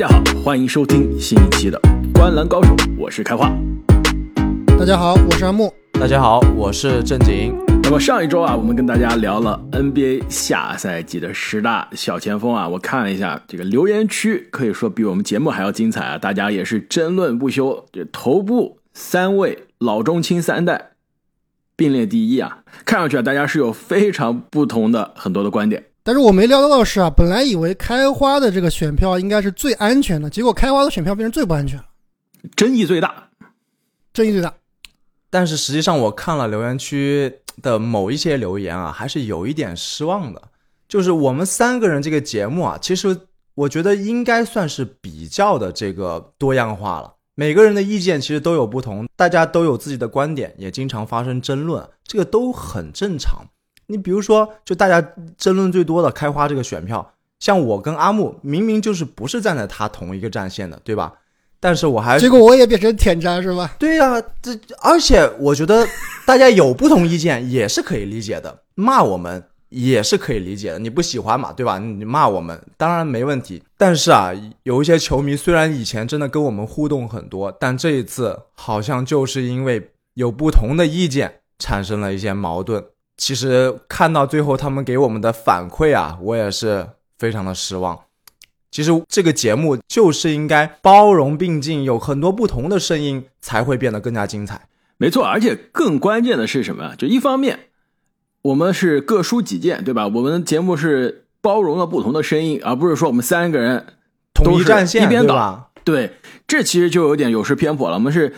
[0.00, 1.78] 家好，欢迎收听新一期的
[2.14, 3.52] 《观篮高手》，我是开花。
[4.78, 5.70] 大家好，我是阿木。
[5.92, 7.54] 大家好，我是正经。
[7.82, 17.84] 那么上一周啊，我们跟大家聊了 NBA 下赛季的十大小前锋啊，我看了一下这个留言区，可以说比我们节目还要精彩啊，大家也是争论不休。
[17.92, 20.92] 这头部三位老中青三代
[21.76, 25.84] 并列第一啊，看上去啊，大家是有非常不同的很多的观点。
[26.02, 31.84] 但是我没料到的是啊，本来以为开花的这个选票应该是最安全的，结果开花的选票变成最不安全了，
[32.56, 33.28] 争议最大，
[34.12, 34.54] 争议最大。
[35.28, 37.32] 但是实际上我看了留言区
[37.62, 40.42] 的某一些留言啊，还是有一点失望的。
[40.88, 43.16] 就是我们三个人这个节目啊，其实
[43.54, 47.14] 我觉得应该算是比较的这个多样化了。
[47.36, 53.46] 每个人的意见其实都有不同，大家都有自己的观点，也经常发生争论，这个都很正常。
[53.90, 55.00] 你比如说，就大家
[55.36, 61.12] 争论最多的开花这个选票，像我跟阿木明明就是不是站在他同一个战线的，对吧？
[61.58, 63.74] 但是我还结果我也变成舔渣是吧？
[63.78, 65.86] 对呀，这而且我觉得
[66.24, 70.78] 大家有不同意见也是可以理解的，骂我们也是可以理解的。
[70.78, 71.78] 你不喜欢嘛，对吧？
[71.78, 73.62] 你骂我们当然没问题。
[73.76, 74.30] 但是啊，
[74.62, 82.82] 有一些球迷虽然以前真的跟我们互动很多，但这一次好像就是因为有不同的意见产生了一些矛盾。
[83.20, 88.00] 其实看到最后他们给我们的反馈啊，我也是非常的失望。
[88.70, 94.66] 其实这个节目就是应该包容并进，有很多不同的声音才会变得更加精彩。
[94.96, 96.94] 没错，而且更关键的是什么？
[96.96, 97.66] 就一方面，
[98.40, 100.06] 我们是各抒己见，对吧？
[100.08, 103.84] 我们节目是包容了不同的声音，而不是说我们三个人
[104.32, 105.70] 统一战线，一边倒。
[105.84, 106.12] 对，
[106.48, 107.96] 这其实就有点有失偏颇了。
[107.96, 108.34] 我们是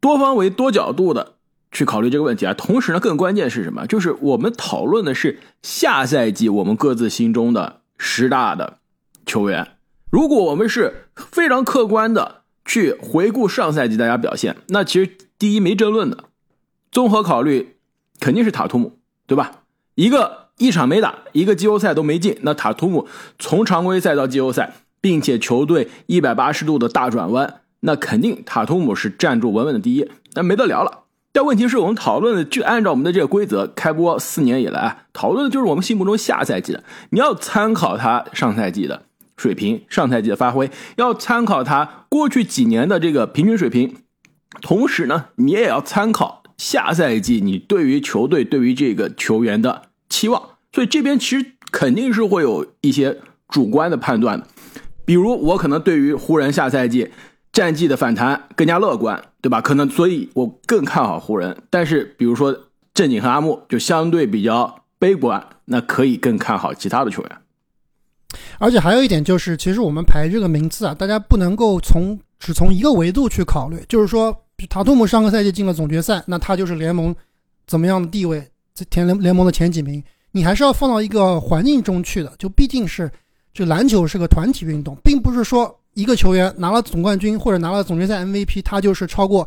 [0.00, 1.34] 多方位、多角度的。
[1.70, 3.86] 去考虑这个问题啊，同时呢，更关键是什么？
[3.86, 8.78] 就是我们讨论的是下赛季我们各自心中的十大的
[9.26, 9.76] 球员。
[10.10, 16.24] 如果我们是非常客观的去回顾上赛季大家表现，那其实第一没争论的，
[16.90, 17.76] 综合考虑
[18.18, 19.64] 肯定是塔图姆，对吧？
[19.94, 23.06] 一个一场没打，一个季后赛都没进，那塔图姆
[23.38, 31.04] 从常规赛到季后赛，并且球队一百八十度的大转弯，那肯定塔图姆是站住稳稳的第一，那没得聊了。
[31.32, 36.82] 但问题是我们讨论的就按照我们的这个规则，开播四年以来讨论的就是我们心目中下赛季的。
[37.10, 39.02] 你要参考他上赛季的
[39.36, 43.94] 水平，上赛季的发挥，要参考他过去几年的这个平均水平，
[44.60, 50.42] 同时呢，你也要参考下赛季你对于球队、对于这个球员的期望。
[50.72, 53.18] 所以这边其实肯定是会有一些
[53.48, 54.46] 主观的判断的，
[55.04, 57.10] 比如我可能对于湖人下赛季。
[57.50, 59.60] 战绩的反弹更加乐观，对吧？
[59.60, 61.56] 可能所以我更看好湖人。
[61.70, 62.58] 但是比如说
[62.92, 67.38] 正经和阿木就相对比较悲观，那可以更看好其他的球员。
[68.58, 73.80] 而且还有一点就是，其实我们排这个名次啊，大家不能够从只从一个维度去考虑。
[73.88, 74.36] 就是说，
[74.68, 77.14] 塔图姆上个赛季进了总决赛，那他就是联盟
[77.66, 78.44] 怎么样的地位，
[78.90, 80.02] 前联联盟的前几名。
[80.32, 82.32] 你还是要放到一个环境中去的。
[82.38, 83.10] 就毕竟是，
[83.54, 85.77] 就篮球是个团体运动，并不是说。
[85.98, 89.46] 一个球员拿了总冠军或者拿了总决赛 MVP，他就是超过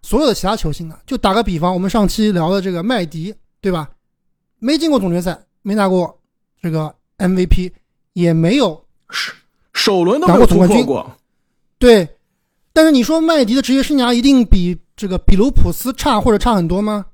[0.00, 0.96] 所有的其他球星的。
[1.04, 3.90] 就打个比方，我们上期聊的这个麦迪，对吧？
[4.60, 6.16] 没进过总决赛，没拿过
[6.62, 7.72] 这个 MVP，
[8.12, 8.80] 也没有
[9.72, 11.04] 首轮都拿过总冠军过。
[11.80, 12.08] 对，
[12.72, 17.06] 但是你说麦迪的职业生涯一定比这个比卢普斯差或者差很多吗？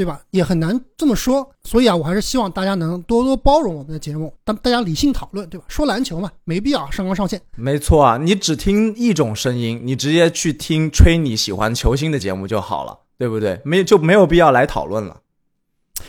[0.00, 0.18] 对吧？
[0.30, 5.66] 也很难这么说，所以啊，我还是希望大家能多多包容我们的节目，但大家理性讨论，对吧？
[5.68, 7.38] 说篮球嘛，没必要上纲上线。
[7.54, 13.60] 没错啊，你只听一种声音，你直接去听吹你喜欢球星的节目就好了，对不对？
[13.62, 15.18] 没就没有必要来讨论了。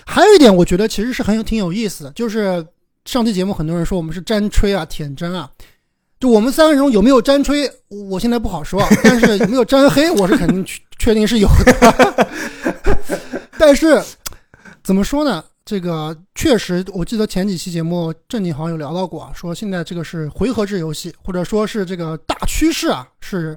[0.05, 2.65] 还有一点，我觉得其实是很有挺有意思的，就是
[3.03, 5.51] 上期节目很多人说我们是沾吹啊、舔真啊，
[6.17, 10.65] 就我们三个人中有没有沾吹，我现在不好说，但是有没有沾黑，我是肯定
[10.97, 12.27] 确定是有的。
[13.61, 14.03] 但是，
[14.83, 15.43] 怎么说呢？
[15.63, 23.55] 这个确实，我记得前几期节目正经好像有聊到过，说现在这个是回合制游戏，或者说是这个大趋势啊，是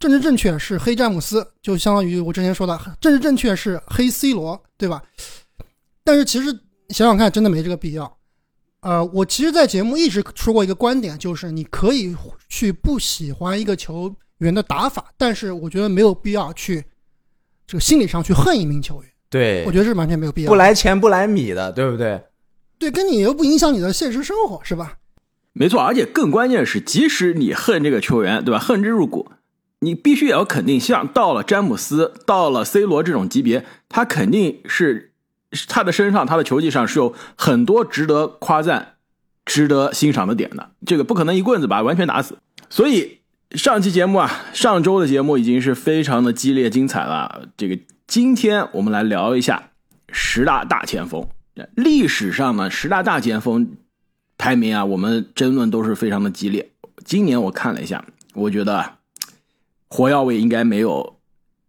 [0.00, 5.02] 政治正确是黑詹姆斯，就相当于我之前说的政治正确是黑 C 罗，对吧？
[6.02, 6.50] 但是其实
[6.88, 8.16] 想想看，真的没这个必要。
[8.80, 12.16] 呃，我其实，在节目一直说过一个观点，就是你可以
[12.48, 16.82] 去不喜欢一个球员的打法，但是我觉得没有必要去
[17.66, 19.11] 这个心理上去恨一名球员。
[19.32, 20.48] 对，我觉得是完全没有必要。
[20.50, 22.20] 不来钱不来米的，对不对？
[22.78, 24.98] 对，跟你又不影响你的现实生活，是吧？
[25.54, 28.58] 没错，而且更关键的是，即使你恨这个球员，对吧？
[28.58, 29.30] 恨之入骨，
[29.80, 35.12] 你必须也要肯定，像到了詹姆斯、到了 C 罗这种级别，他肯定是
[35.66, 38.96] 他的身上、他的球技上是有很多值得夸赞、
[39.46, 40.72] 值得欣赏的点的。
[40.84, 42.36] 这个不可能一棍子把完全打死。
[42.68, 43.20] 所以
[43.52, 47.48] 上期节目啊，上周的节目已经是非常的激烈精彩了。
[47.56, 47.78] 这个
[48.12, 49.70] 今天我们来聊一下
[50.10, 51.26] 十大大前锋。
[51.74, 53.78] 历史上呢，十大大前锋
[54.36, 56.72] 排名啊，我们争论都是非常的激烈。
[57.06, 58.04] 今年我看了一下，
[58.34, 58.98] 我觉得
[59.88, 61.16] 火药味应该没有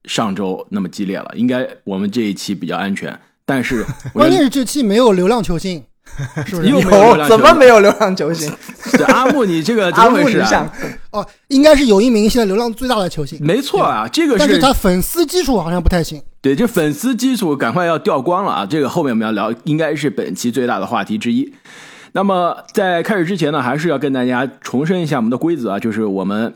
[0.04, 3.18] 上周那么激烈了，应该我们这一期比较安全。
[3.46, 5.86] 但是关键是这期没有流量球星，
[6.46, 6.70] 是不是？
[6.70, 6.80] 有
[7.28, 8.52] 怎么没有流浪球星？
[8.92, 10.70] 这阿木，你这个 怎，么回事啊想？
[11.12, 16.22] 哦，应该是有一名现在流量最大的球星，没错啊，这个但是他粉丝基础好像不太行。
[16.42, 18.66] 对，这粉丝基础赶快要掉光了啊！
[18.66, 21.54] 这个后面我们要聊，应该是本期最大的话题之一。
[22.12, 26.56] 那么在开始之前呢，还是要跟大家重申一下我们的规则啊，就是我们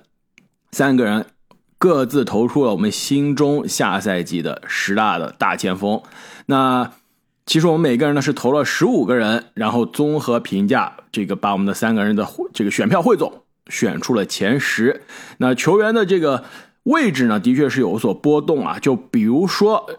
[0.71, 1.25] 三个人
[1.77, 6.01] 各自投出了我们心中下赛季的十大的大前锋。
[6.47, 6.91] 那
[7.47, 15.01] 其实我们每个人呢是投了十五个人，然后综合评价，这个把我们的三个人的这个选票汇总，选出了前十。
[15.37, 16.43] 那球员的这个
[16.83, 18.77] 位置呢，的确是有所波动啊。
[18.79, 19.89] 就比如说，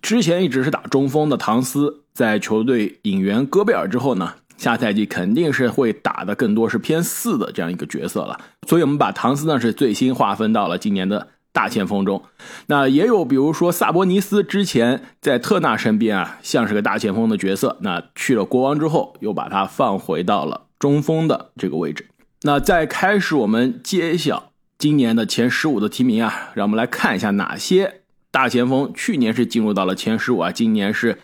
[0.00, 8.38] 之前一直是打中锋的唐斯，在球队引援戈贝尔之后呢，下赛季肯定是会打的更多是偏四的这样一个角色了。
[8.68, 12.22] 所以我们把唐斯呢是最新划分到了今年的大前锋中。
[12.66, 22.08] 那也有比如说萨博尼斯之前在特纳身边啊，像是个大前锋的角色，那去了国王之后，又把他放回到了中锋的这个位置。
[22.42, 31.20] 那在开始我们揭晓今年的前十五的提名啊，让我们来看一下哪些大前锋去年是进入到了前十五啊，今年是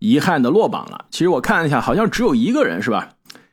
[0.00, 1.06] 遗憾的落榜了。
[1.10, 3.10] 其实我看了一下，好像只有一个人是吧？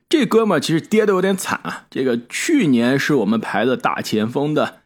[0.10, 1.86] 这哥们其实跌的有点惨啊。
[1.90, 4.80] 这个去年是我们排的大前锋的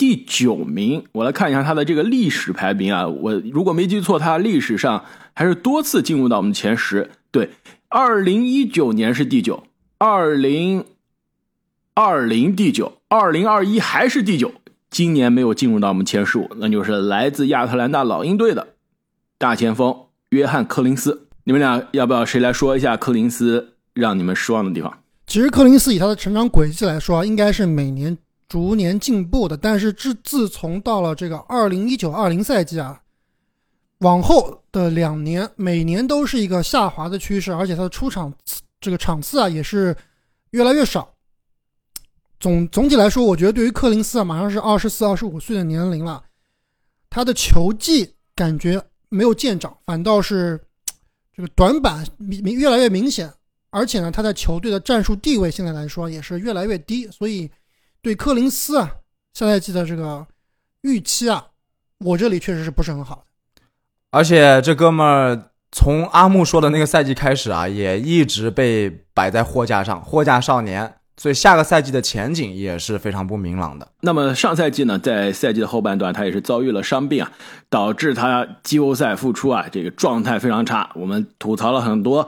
[0.00, 3.06] 第九名，我来看一下他的这个历史排名啊。
[3.06, 5.04] 我如果没记错，他历史上
[5.34, 7.10] 还是多次进入到我们前十。
[7.30, 7.50] 对，
[7.90, 9.64] 二零一九年是第九，
[9.98, 10.86] 二零
[11.92, 14.54] 二零第九，二零二一还是第九，
[14.88, 18.68] 今年没有进入到我们前十五，那就是来自亚特兰大老鹰队的
[19.36, 19.94] 大前锋
[20.30, 21.28] 约翰·柯林斯。
[21.44, 25.02] 你们俩要不要谁来说一下柯林斯让你们失望的地方？
[25.26, 28.16] 其实柯林斯以他的成长轨迹来说啊，应该是每年
[28.50, 29.56] 逐年进步的。
[29.56, 33.00] 但是自自从到了这个二零一九二零赛季啊，
[34.00, 39.96] 往后的两年每年都是一个下滑的趋势，而且他的出场次这个场次啊也是
[40.50, 41.14] 越来越少。
[42.40, 46.24] 总总体来说，我觉得对于柯林斯啊，马上是二十四、二十五岁的年龄了，
[47.08, 50.60] 他的球技感觉没有见长，反倒是
[51.36, 53.32] 这个短板明明越来越明显。
[53.72, 57.48] 而且呢，他在球队的战术地位现在来说也是越来越低，所以
[58.02, 58.90] 对柯林斯啊
[59.34, 60.26] 下赛季的这个
[60.82, 61.48] 预期啊，
[61.98, 63.62] 我这里确实是不是很好的。
[64.10, 73.86] 而且这哥们儿从阿木说的那个赛季开始啊，也一直被摆在货架上，货架少年，所以下个赛季的前景也是非常不明朗的。
[74.00, 77.30] 那么上赛季呢，在赛季的后半段，他也是遭遇了伤病啊，
[77.68, 80.90] 导致他季后赛复出啊，这个状态非常差。
[80.96, 82.26] 我们吐槽了很多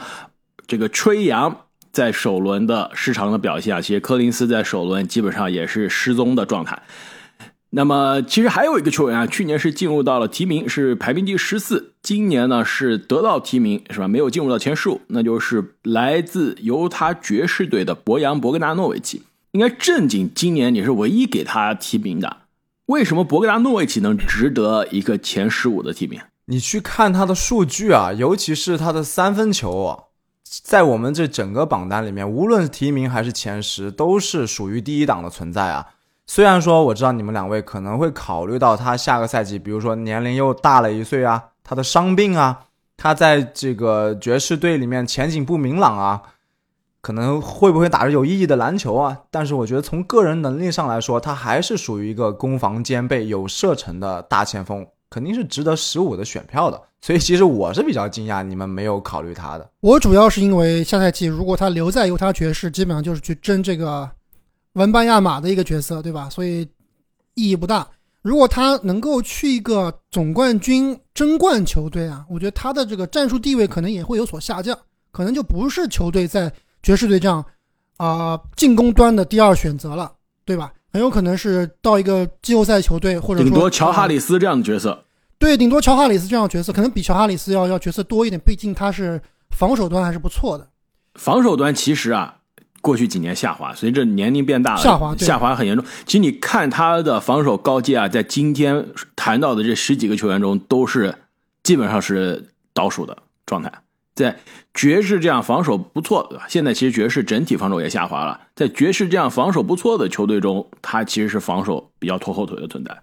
[0.68, 6.82] 这个吹杨在首轮的失常的表现啊，其实柯林斯在首轮基本上也是失踪的状态。
[7.74, 14.08] 那么其实还有一个球员啊，去年是进入到了提名，是排名第十四，今年呢是得到提名是吧？
[14.08, 19.22] 没有进入到前十五，那就是来自犹他爵士队的博扬·博格达诺维奇。
[19.52, 22.38] 应该正经今年你是唯一给他提名的，
[22.86, 26.20] 为什么博格达诺维奇能值得一个前十五的提名？
[26.46, 30.04] 你去看他的数据啊，尤其是他的三分球，
[30.62, 35.86] 在我们这整个榜单里面，无论是提名还是前十，都是属于第一档的存在啊。
[36.26, 42.66] 虽然说我知道你们两位可能会考虑到他下个赛季，比如说年龄又大了一岁啊，他的伤病啊，
[42.96, 46.22] 他在这个爵士队里面前景不明朗啊，
[47.00, 49.22] 可能会不会打着有意义的篮球啊？
[49.30, 56.80] 但是我觉得从个人能力上来说，他还是属于一个攻防兼备、有射程的大前锋，肯定是值得十五的选票的。
[57.02, 59.68] 所以其实我是比较惊讶你们没有考虑他的。
[59.80, 64.08] 我主要是因为下赛季如果他留在犹他爵士，基本上就是去争这个
[64.74, 66.30] 文班亚马的一个角色，对吧？
[66.30, 66.62] 所以
[67.34, 67.86] 意义不大。
[68.22, 74.78] 如果他能够去一个总冠军争冠球队啊，我觉得他的这个战术地位可能也会有所下降，
[75.10, 76.52] 可能就不是球队在
[76.84, 77.44] 爵士队这样
[77.96, 80.12] 啊、进攻端的第二选择了，
[80.44, 80.72] 对吧？
[80.92, 85.04] 很有可能是到一个季后赛球队，或者说顶多乔哈啊里斯这样的角色。
[85.42, 89.20] 对，顶多乔哈里斯这样的角色，可能比乔哈里斯要要角色多一点，毕竟他是
[89.50, 90.68] 防守端还是不错的。
[91.16, 92.36] 防守端其实啊，
[92.80, 95.84] 过去几年下滑，随着年龄变大了，下滑下滑很严重。
[96.06, 101.12] 其实你看他的防守高阶啊，在今天谈到的这十几个球员中，都是
[101.64, 103.72] 基本上是倒数的状态。
[104.14, 104.38] 在
[104.72, 112.96] 爵士这样防守不错的，现在其实爵士整体防守也下滑了，在爵士这样防守不错的球队中，他其实是防守比较拖后腿的存在。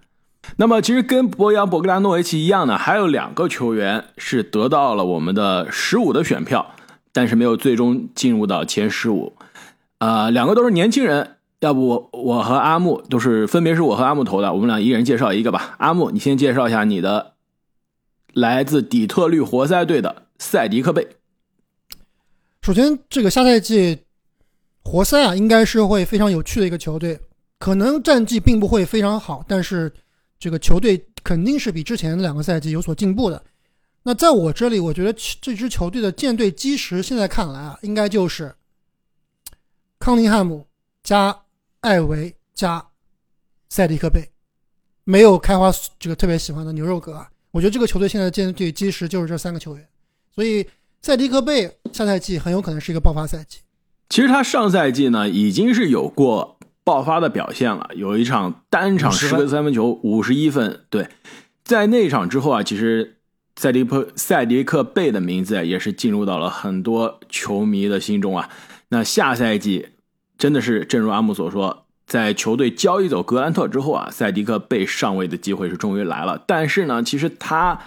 [0.56, 6.74] 那么，其实跟博扬·博格达诺维奇一样呢，还有两个球员是得到了我们的十五的选票，
[7.12, 9.34] 但是没有最终进入到前十五。
[9.98, 15.76] 呃，两个都是年轻人，要不我和阿木都是分别是我和阿木投的，我们俩一人介绍一个吧。
[15.78, 17.34] 阿木，你先介绍一下你的
[18.32, 21.06] 来自底特律活塞队的塞迪克贝。
[22.62, 24.00] 首先，这个下赛季
[24.82, 27.20] 活塞啊，应该是会非常有趣的一个球队，
[27.58, 29.92] 可能战绩并不会非常好，但是
[30.40, 33.40] 这个球队肯定是比之前两个赛季有所进步的。
[34.02, 38.54] 那在我这里，我觉得这支球队的舰队基石现在看来啊，应该就是
[39.98, 40.66] 康宁汉姆
[41.02, 41.42] 加
[41.80, 42.84] 艾维加
[43.68, 44.30] 塞迪克贝，
[45.04, 47.30] 没有开花这个特别喜欢的牛肉哥啊。
[47.50, 49.86] 我觉得这个球队现在的舰队基石就是这三个球员，
[50.34, 50.66] 所以
[51.02, 53.58] 塞迪克贝下赛季很有可能是一个爆发赛季。
[54.08, 56.58] 其实他上赛季呢已经是有过
[56.90, 60.80] 爆发的表现了，有一场单场十个三分球，五十一分。
[60.90, 61.06] 对，
[61.62, 63.18] 在那场之后啊，其实
[63.54, 68.50] 塞迪克塞迪克贝的名字也是进入到了很多球迷的心中啊。
[68.88, 69.90] 那下赛季
[70.36, 76.42] 真的是正如阿木所说，在球队交易走格兰特之后啊，塞迪克贝上位的机会是终于来了。
[76.44, 77.78] 但是呢，其实他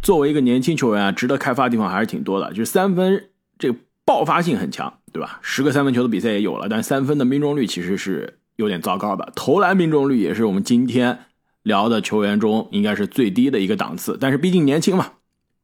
[0.00, 3.24] 作为一个年轻球员啊，值得开发的地方还是挺多的，就是三分
[3.58, 5.00] 这个爆发性很强。
[5.12, 5.40] 对吧？
[5.42, 9.32] 十个三分球的比赛也有了，但三分的命中率其实是有点糟糕的。
[9.34, 11.18] 投篮命中率也是我们今天
[11.62, 14.18] 聊的球员中应该是最低的一个档次。
[14.20, 15.12] 但是毕竟年轻嘛，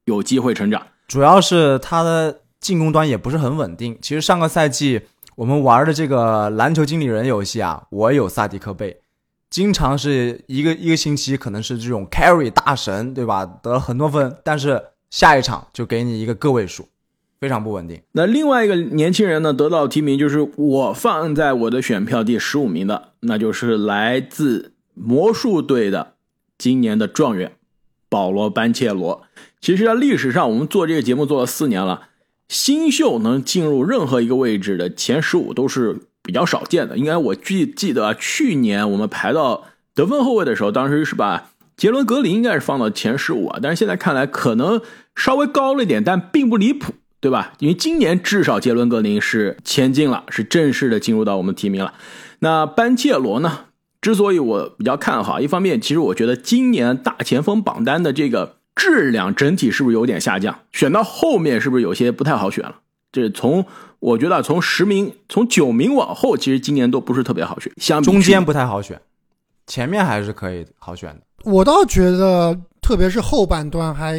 [0.05, 0.87] 有机会成长。
[1.07, 3.99] 主要是他的进攻端也不是很稳定。
[4.01, 5.03] 其实上个赛季
[5.37, 9.01] 我们玩的这个篮球经理人游戏啊，我有萨迪克贝，
[9.49, 13.47] 经常是一个一个星期可能是这种 carry 大神，对吧？
[13.47, 16.89] 得了很多分，但是下一场就给你一个个位数。
[17.41, 18.01] 非常不稳定。
[18.13, 26.15] 那另外一个年轻人呢，得到提名就是我放在我的选票第十五名的，那就是来自魔术队的
[26.57, 27.53] 今年的状元
[28.09, 29.23] 保罗·班切罗。
[29.61, 32.09] 其实，在历史上，我们做这个节目做了四年了，
[32.49, 36.97] 新秀能进入任何一个位置的前十五都是比较少见的。
[36.97, 39.65] 应该我记记得啊，去年我们排到
[39.95, 44.81] 得分后卫的时候，当时是把杰伦·格林应该是放到前十五啊，但是现在看来可能
[45.15, 46.95] 稍微高了一点，但并不离谱。
[47.21, 47.53] 对吧？
[47.59, 51.95] 因为今年至少杰伦格林是前进了，是正式的进入到我们提名了。
[52.41, 53.67] 那班切罗呢？
[54.01, 60.61] 之所以我比较看好，一方面其实我觉得今年大前锋榜单的这个质量整体是不是有点下降？
[60.71, 62.77] 选到后面是不是有些不太好选了？
[63.11, 63.67] 这从
[63.99, 67.73] 我觉得从十名从九名往后，其实今年都不是特别好选。
[67.79, 69.01] 相中间不太好选，
[69.67, 71.23] 前面还是可以好选的。
[71.43, 74.17] 我倒觉得，特别是后半段还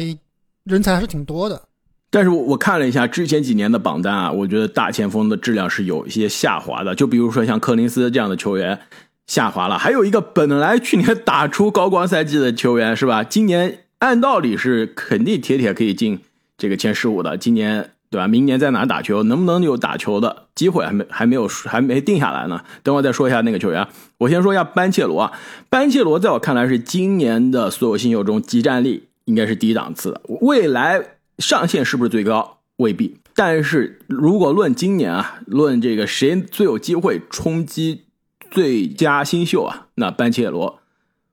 [0.64, 1.62] 人才还是挺多的。
[2.12, 6.92] 但是我我看了一下之前几年的榜单啊，我觉得大前锋的质量是有一些下滑的。
[6.92, 8.80] 就比如说像柯林斯这样的球员
[9.28, 13.22] 下滑了，还有一个本来去年打出高光赛季的球员是吧？
[13.22, 16.18] 今年按道理是肯定铁铁可以进
[16.58, 17.36] 这个前十五的。
[17.36, 18.26] 今年对吧？
[18.26, 22.60] 明年在哪打球，能不能有打球的机会还没还没有还没定下来呢？
[22.82, 23.86] 等会再说一下那个球员。
[24.18, 25.32] 我先说一下班切罗啊，
[25.68, 31.19] 班切罗在我看来是今年的所有新秀中集战力应该是低档次的，未来。
[31.40, 32.58] 上限是不是最高？
[32.76, 33.16] 未必。
[33.34, 38.02] 但是如果论今年啊，论这个谁最有机会冲击
[38.50, 40.80] 最佳新秀啊，那班切罗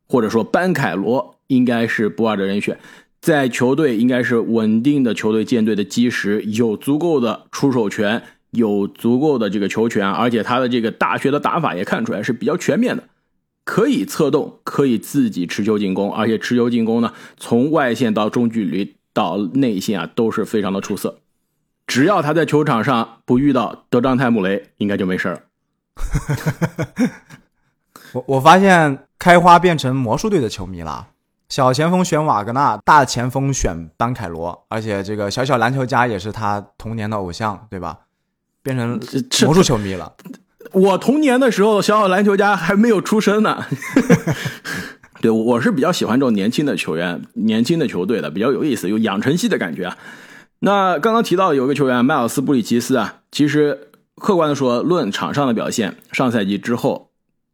[0.08, 2.80] 或者说班凯罗应该是不二的人选。
[3.20, 13.04] 在球队应该是稳定的球队舰队的基石，有足够的出手权，有足够的这个球权，而且他的这个大学的打法也看出来是比较全面的，
[13.66, 18.97] 可以策动，可以自己持球进攻，而且持球进攻呢，从外线到中距离。
[19.18, 21.22] 到内线啊都是非常的出色，
[21.88, 25.42] 只要他在球场上不遇到德章泰姆雷，应该就没事了。
[28.14, 31.08] 我我发现开花变成魔术队的球迷了，
[31.50, 38.02] 小前锋选瓦格纳，大前锋选班凯罗，而且这个小小篮球家也是他童年的偶像，对吧？
[38.62, 39.00] 变成
[39.48, 40.14] 魔术球迷了。
[40.74, 43.66] 我童年的时候，小小篮球家还没有出生呢。
[45.20, 49.98] 对，我是比较喜欢这种年轻的球员、年轻的球队的，比较有意思，有养成系的感觉啊。
[50.60, 57.10] 那刚刚提到有一个球员迈尔斯布里奇斯啊，其实客观的说，论场上的表现，上赛季之后，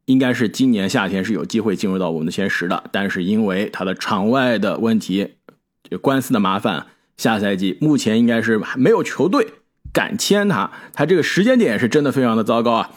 [0.06, 5.36] 应该是今年夏天是有机会进入到我们的前十的，但是因为他的场外的问题，
[5.90, 9.48] 这官司的麻烦，下赛季目前应该是没有球队
[9.92, 12.92] 敢签他，他这个时间点是真的非常的糟糕啊。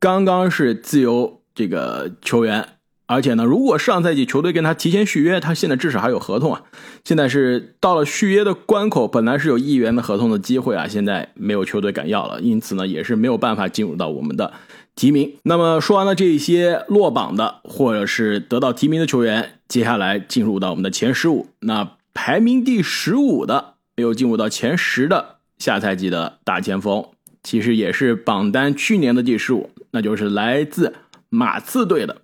[0.00, 2.68] 刚刚是自由这个球员。
[3.06, 6.62] 而且呢，如果上赛季球队跟他提前续约，他现在至少还有合同啊。
[7.04, 14.54] 现在是到了续约的关口，本来是有亿元的合同的机会啊，现在没有球队敢要了，因此呢，也是没有办法进入到我们的
[14.96, 15.34] 提名。
[15.42, 21.48] 那么说完了这些落榜的或者是得到提名的球员，接下来进入到我们的前十五。
[21.60, 27.04] 那排名第十五的，没有进入到前十的下赛季的大前锋，
[27.42, 30.94] 其实也是榜单去年的第十五，那就是来自
[31.28, 32.22] 马刺队的。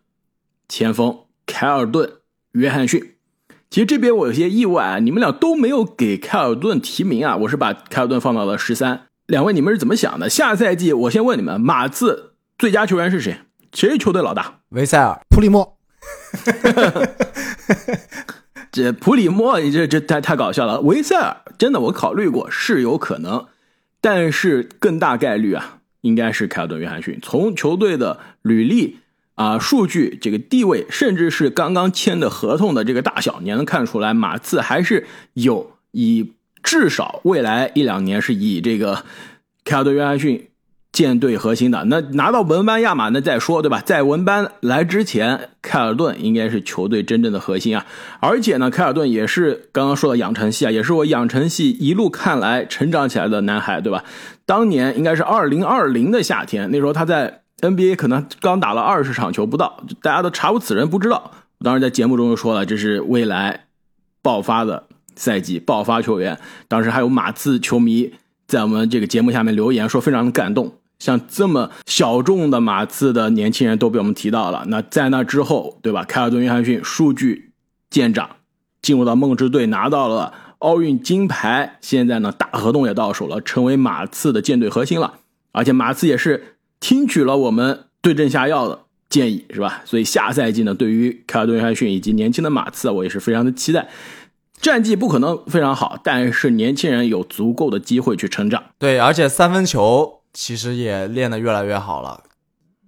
[0.71, 2.09] 前锋凯尔顿·
[2.53, 3.17] 约翰逊，
[3.69, 9.09] 其实这边我有些意外啊，你们俩都没有给凯尔顿提名啊，我是把凯尔顿放到了十三。
[9.27, 10.31] 两位你们是怎么想的？
[10.31, 13.39] 下赛季我先问你们，马刺最佳球员是谁？
[13.73, 14.61] 谁是球队老大？
[14.69, 15.77] 维塞尔、普里莫。
[18.71, 20.83] 这普里莫，这这太太搞笑了。
[20.83, 23.49] 维塞尔真的我考虑过是有可能，
[24.01, 27.19] 但是更大概率啊，应该是凯尔顿·约翰逊。
[27.21, 29.00] 从球队的履历。
[29.41, 36.33] 啊，数据这个地位，甚至是刚刚签的合同的这个大小，你能看出来，马刺还是有以
[36.63, 39.03] 至少未来一两年是以这个
[39.65, 40.49] 凯尔顿·约翰逊
[40.93, 41.85] 舰队核心的。
[41.87, 43.81] 那拿到文班亚马那再说，对吧？
[43.81, 47.87] 在文班来之前，凯尔顿应该是球队真正的核心啊。
[48.21, 54.05] 而且呢，凯尔顿也是刚刚说的养成系啊，也是我养成系一路看来成长起来的男孩，对吧？
[54.45, 57.39] 当年应该是二零二零的夏天，那时候他在。
[57.61, 61.31] NBA 可能刚打了二十场球不到，大家都查无此人，不知道。
[61.63, 63.67] 当时在节目中就说了，这是未来
[64.23, 66.39] 爆发的赛季，爆发球员。
[66.69, 68.15] 当时还有马刺球迷
[68.47, 74.65] 在我们这个节目下面留言说非常的感动，像这么小众的马刺的年轻人都被我们提到了。
[74.69, 76.03] 那在那之后，对吧？
[76.05, 77.53] 凯尔顿·约翰逊数据
[77.91, 78.37] 见长，
[78.81, 81.77] 进入到梦之队，拿到了奥运金牌。
[81.83, 85.19] 现在呢，大合同也到手了，成为马刺的舰队核心了。
[85.53, 86.57] 而且马刺也是。
[86.81, 89.83] 听取了我们对症下药的建议，是吧？
[89.85, 93.89] 所以下赛季呢，对于凯尔顿·约翰逊以及年轻的马刺，我也是非常的期待。
[94.61, 98.63] 战绩不可能非常好，但是年轻人有足够的机会去成长。
[98.79, 102.25] 对，而且三分球其实也练得越来越好了。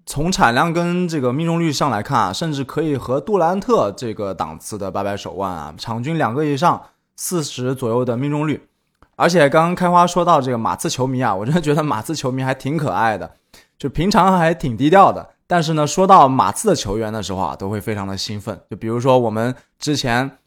[0.05, 6.83] 从产量跟这个命中率上来看啊，甚至可以和杜兰特这个档次的掰掰手腕啊，场均两个以上，
[7.17, 8.69] 四十左右的命中率。
[9.17, 13.37] 而且刚刚开花说到这个马刺球迷啊，我真的觉得马刺球迷还挺可爱的。
[13.83, 18.61] 就平常还挺低调的，但是呢，说到马刺的球员的时候啊，都会非常的兴奋。
[18.71, 20.39] 就比如说我们之前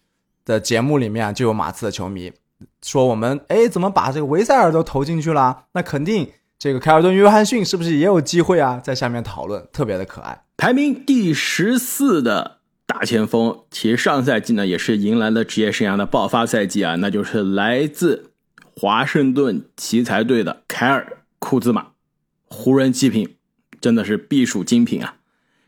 [0.45, 2.31] 的节目里面就有马刺的球迷
[2.81, 5.65] 说我们，哎，怎么把这个维塞尔都投进去了？
[5.73, 8.79] 那肯定这个凯尔顿·约翰逊是不是也有机会啊？
[8.81, 10.43] 在下面讨论，特别的可爱。
[10.55, 18.31] 排名第十四的大前锋，其实上赛季呢也是迎来了职业生涯的爆发赛季啊，那就是来自
[18.77, 21.05] 华盛顿奇才队的凯尔·
[21.39, 21.87] 库兹马。
[22.47, 23.35] 湖人祭品，
[23.81, 25.15] 真的是必属精品啊！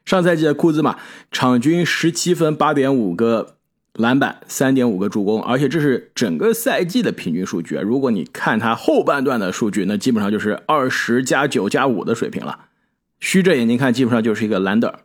[0.06, 0.98] 上赛季的库兹马
[1.32, 3.58] 场均十七分、八点五个
[3.94, 7.76] 篮板、三点五个助攻，而且这是整个赛季的平均数据！
[7.76, 12.66] 如果你看他后半段的数据，那基本上就是二十加九加五的水平了。
[13.20, 15.00] 虚着眼睛看，基本上就是一个兰德尔，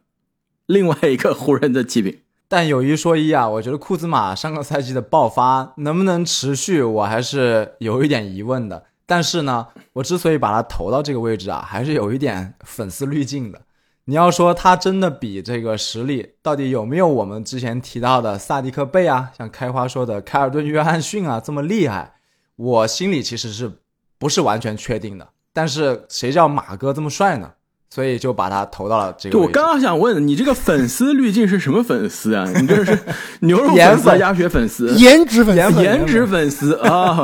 [0.67, 2.21] 另外一个湖人的极品。
[2.47, 8.85] 但有一说一啊，我觉得库兹马上个赛季的爆发能不能持续，我还是有一点疑问的。
[9.07, 13.61] 但是呢，我之所以把他投到这个位置啊， 还是有一点粉丝滤镜的。
[14.05, 22.15] 你要说他真的比这个实力到底有没有我们之前提到的萨迪克贝啊，像开花说的凯尔顿约翰逊啊这么厉害，
[22.57, 23.79] 我心里其实是
[24.19, 25.29] 不是完全确定的。
[25.53, 27.53] 但是谁叫马哥这么帅呢？
[27.93, 29.39] 所以就把他投到了这个。
[29.39, 32.51] 我刚刚想问你，这个粉丝滤镜是什么粉丝啊？
[32.59, 32.99] 你这是
[33.41, 37.23] 牛肉粉丝、鸭血粉丝、颜值粉丝、颜值粉丝啊？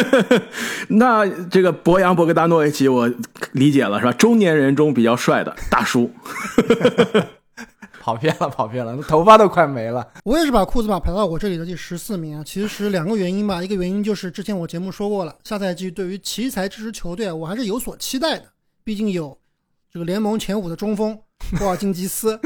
[0.88, 3.06] 那这个博扬·博格达诺维奇，我
[3.52, 4.12] 理解了，是吧？
[4.14, 6.10] 中年人中比较帅的大叔。
[8.00, 10.08] 跑偏了，跑偏了，头发都快没了。
[10.24, 12.42] 我也是把库兹马排到我这里的第十四名啊。
[12.42, 18.44] 其实两个原因吧，一个原因就是之前我节目说过了，下赛季对于奇才这支球队，我还是有所期待的，
[18.82, 19.36] 毕竟有。
[19.96, 21.18] 这个联盟前五的中锋
[21.56, 22.38] 波尔津吉斯，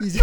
[0.00, 0.18] 以及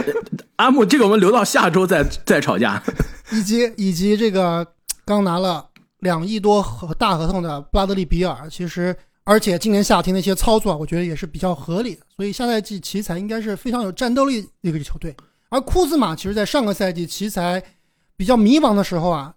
[0.56, 2.82] 阿木，这个我们留到下周再再吵架。
[3.30, 4.66] 以及以及这个
[5.04, 12.06] 刚拿了两亿多和大合同的布拉德利比尔，其实而且今年夏天的一些操作，我觉得也是比较合理的。
[12.16, 15.14] 所以下赛季奇才应该是非常有战斗力的一个球队。
[15.50, 17.62] 而库兹马其实，在上个赛季奇才
[18.16, 19.34] 比较迷茫的时候啊，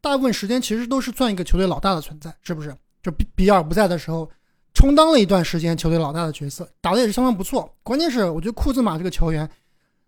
[0.00, 2.72] 大部分时间其实都是算一个球队老大的存在，是不是？
[3.02, 4.30] 就比比尔不在的时候。
[4.82, 7.72] 充当了一段时间球队老大的角色，打的也是相当不错。
[7.84, 9.48] 关键是我觉得库兹马这个球员，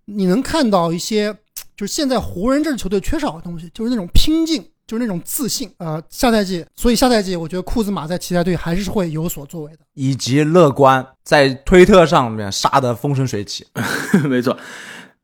[0.07, 1.33] 你能看到一些
[1.77, 5.71] 就是现在湖人这支球队缺少的东西，就是那种拼劲，就是那种自信。
[5.79, 9.79] 呃，下赛季，所以下赛季我觉得库兹马在奇才队还是会有所作为的。
[9.95, 13.65] 以及乐观，在推特上面杀得风生水起。
[14.29, 14.59] 没错，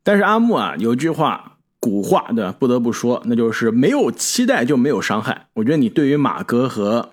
[0.05, 2.55] 但是阿木啊，有句话古话对吧？
[2.57, 5.49] 不得不说，那就是没有期待就没有伤害。
[5.55, 7.11] 我觉得你对于马哥和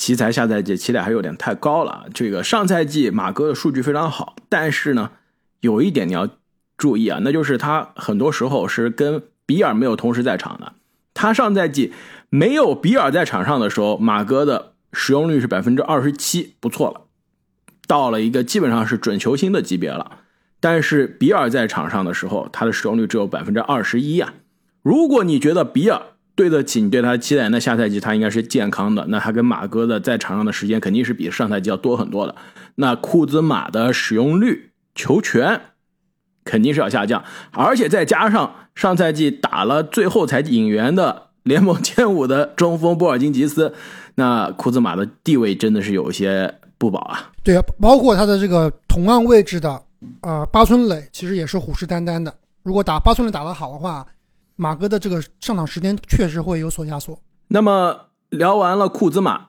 [0.00, 2.06] 奇才下赛季期待还有点太高了。
[2.14, 5.10] 这个上赛季马哥的数据非常好，但是呢，
[5.60, 6.26] 有一点你要
[6.78, 10.72] 注意啊，那就是他很多时候是跟比尔没有同时在场的。
[11.12, 11.92] 他上赛季
[12.30, 17.02] 没有比尔在场上的时候，马哥的使用率是百分之二十七，不错了，
[17.86, 20.12] 到了一个基本上是准球星的级别了。
[20.60, 24.32] 但是比尔在场上的时候，他的使用率只有百分之二十一呀。
[24.80, 26.00] 如果你觉得比尔
[26.40, 32.34] 对得起你对他的期待，那下赛季他应该是健康的，那他跟马哥的在场上的时间肯定是比上赛季要多很多的。
[32.76, 35.60] 那库兹马的使用率、球权
[36.42, 37.22] 肯定是要下降，
[37.52, 43.74] 而且再加上上赛季打了最后才引援的联盟前五的中锋波尔津吉斯，
[44.14, 47.30] 那库兹马的地位真的是有些不保啊。
[47.44, 49.82] 对啊，包括他的这个同样位置的，
[50.22, 52.32] 呃，八村垒其实也是虎视眈眈的。
[52.62, 54.06] 如果打八村垒打得好的话，
[54.60, 57.18] 马哥的这个上场时间确实会有所压缩。
[57.48, 59.46] 那么聊完了库兹马，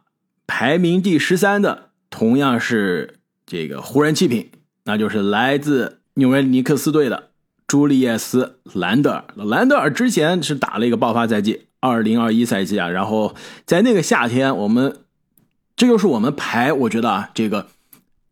[0.48, 4.50] 排名第十三的同样是这个湖人弃品，
[4.86, 7.32] 那就是来自纽约尼克斯队的
[7.68, 9.26] 朱利叶斯·兰德尔。
[9.36, 15.00] 兰德尔之前是打了一个爆发赛季，二零二一赛季啊，然后在那个夏天，我们
[15.76, 17.68] 这就是我们排，我觉得啊，这个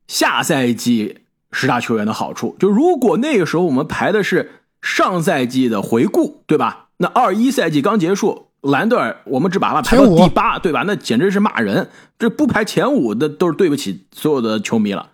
[0.07, 1.17] 下赛季
[1.51, 4.51] 十大球员的好处，就如果那个时候我们排的是。
[4.81, 6.87] 上赛季的回顾，对吧？
[6.97, 10.83] 那二一赛季刚结束，兰德尔我们只把他排到第八，对吧？
[10.85, 15.11] 那简直是骂人，这不排前五的都是对不起所有的球迷了。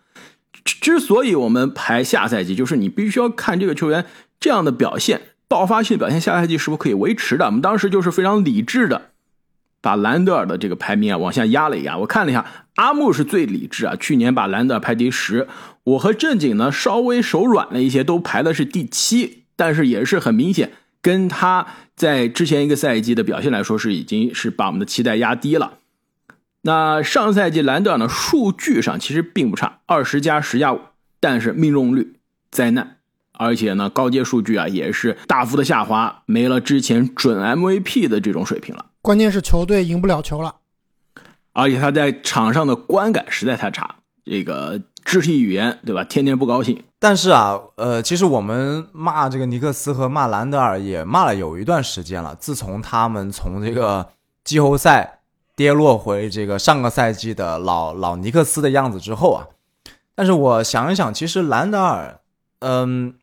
[0.63, 4.05] 之所以我们排下赛季，就是你必须要看这个球员
[4.39, 7.45] 这样的表现，爆发性表现，下赛季是不是可以维持的？
[7.45, 9.09] 我们当时就是非常理智的，
[9.79, 11.99] 把兰德尔的这个排名啊往下压了一压。
[11.99, 15.47] 我看了一下，阿木是最理智啊，去年把兰德尔排第十，
[15.83, 19.44] 我和正经呢稍微手软了一些，都排的是第七。
[19.55, 25.79] 但是也是很明显，跟他在之前一个赛季的表现来说，是已经是把我们的期待压低了。
[26.61, 30.81] 那上赛季兰德尔呢，数据上其实并不差，二十加十加五，
[31.19, 32.15] 但是命中率
[32.51, 32.97] 灾难，
[33.33, 38.87] 而且呢高阶数据啊也是大幅的下滑，没了之前准 MVP 的这种水平了。
[39.01, 40.55] 关键是球队赢不了球了，
[41.53, 44.81] 而且他在场上的观感实在太差，这个。
[45.05, 46.03] 肢体语言，对吧？
[46.03, 46.83] 天天不高兴。
[46.99, 52.35] 但是啊，呃，其实我们骂这个尼克斯和骂兰德尔也骂了有一段时间了。
[52.39, 54.09] 自从他们从这个
[54.43, 55.19] 季后赛
[55.55, 59.47] 跌落回这个上个赛季的老老尼克斯的样子之后啊，
[60.15, 62.19] 但是我想一想，其实兰德尔，
[62.59, 63.13] 嗯，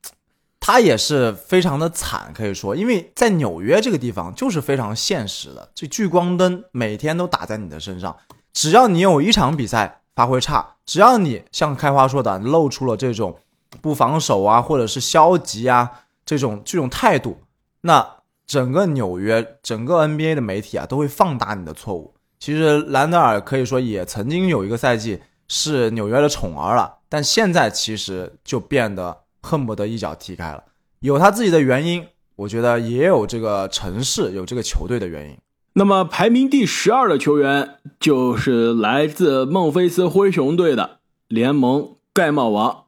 [0.60, 8.16] 他也是非常的惨，可以说，因为在纽约这个地方就是非常现实的，这聚光灯每天都打在你的身上，
[8.52, 10.01] 只要你有一场比赛。
[10.14, 13.36] 发挥差，只要你像开花说的露出了这种
[13.80, 15.90] 不防守啊，或者是消极啊
[16.24, 17.38] 这种这种态度，
[17.80, 22.14] 那整个纽约、整个 NBA 的媒体啊都会放大你的错误。
[22.38, 30.62] 其实兰德尔可以说也曾经有一个赛季是纽约的宠儿了，但现在其实就变得恨不得一脚踢开了。
[31.00, 35.38] 有他自己的原因，我觉得也有这个城市、有这个球队的原因。
[35.74, 42.84] 那么排名第十二的球员就是来自孟菲斯灰熊队的联盟盖帽王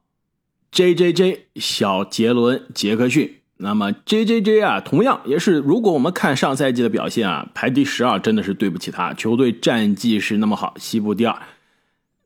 [0.71, 3.37] J J J 小杰伦杰克逊。
[3.57, 9.15] 那么 J J J 啊，同样也是，如果我们看上赛季的表现啊，排第十二真的是对不起他。
[9.15, 11.41] 球队战绩是那么好，西部第二，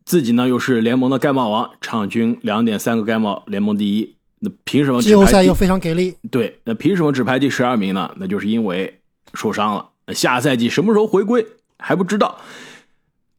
[0.05, 4.16] 自己呢又是联盟的盖帽王，场均两点三个盖帽，联盟第一。
[4.40, 5.03] 那凭什么？
[5.03, 6.16] 季后赛又非常给力。
[6.31, 8.11] 对，那凭什么只排第十二名呢？
[8.16, 8.99] 那就是因为
[9.35, 9.90] 受伤了。
[10.14, 11.47] 下赛季什么时候回归
[11.79, 12.38] 还不知道。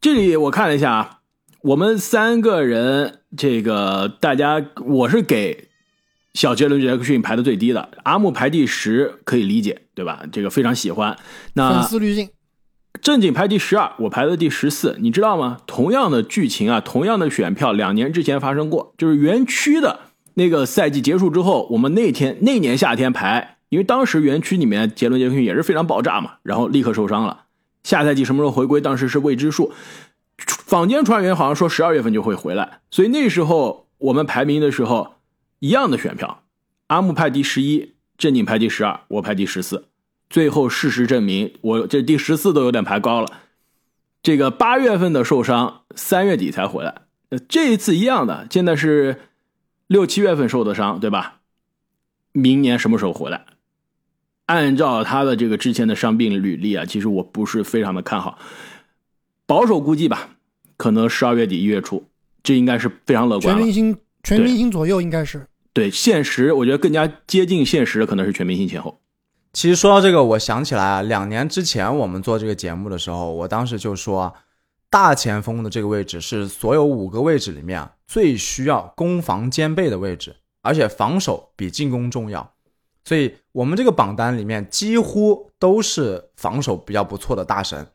[0.01, 1.19] 这里我看了一下啊，
[1.61, 5.67] 我们三个人这个大家，我是给
[6.33, 10.23] 小杰伦杰克逊排的最低的，阿木排第十可以理解，对吧？
[10.31, 11.17] 这个非常喜欢。
[11.55, 12.29] 那粉丝滤镜，
[13.01, 15.57] 正经排第十二，我排的第十四，你知道吗？
[15.67, 19.99] 同样的剧情啊，同样的选票，两年之前发生过，就是园区的
[20.35, 23.57] 那个赛季结束之后，我们那天那年夏天排。
[23.69, 27.45] 因为当时园区里面杰伦杰克逊也是非常爆炸嘛，然后立刻受伤了。
[27.83, 29.71] 下赛季什么时候回归，当时是未知数。
[30.37, 35.15] 坊间传言好像说十二月份就会回来，所以那时候我们排名的时候
[35.59, 36.43] 一样的选票，
[36.87, 39.85] 阿木排第十一，正经排第十二，我排第十四。
[40.29, 43.31] 最后事实证明，我这第十四都有点排高了。
[44.21, 47.01] 这个八月份的受伤，三月底才回来。
[47.47, 49.21] 这一次一样的，现在是
[49.87, 51.39] 六七月份受的伤，对吧？
[52.31, 53.45] 明年什么时候回来？
[54.49, 58.39] 按照他的这个之前的伤病履历啊，其实我不是非常的看好。
[59.45, 60.31] 保守估计吧，
[60.75, 62.03] 可能十二月底一月初，
[62.41, 63.59] 这应该是非常乐观了。
[63.59, 65.45] 全明星全明星左右应该是。
[65.71, 68.99] 对，现实我觉得更加接近现实的可能是全明星前后。
[69.53, 74.33] 其实说到这个，我想起来啊，两年之前我们做这个节目的时候，我当时就说，
[74.89, 82.51] 大前锋的这个位置是所有五个位置里面啊最需要攻防兼备的位置，而且防守比进攻重要。
[83.09, 87.87] 所以我们这个榜单里面几乎都是防守比较不错的大神。